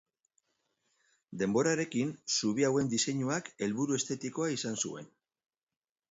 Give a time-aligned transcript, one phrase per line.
[1.41, 5.11] Denborarekin zubi hauen diseinuak helburu estetikoa izan zuen.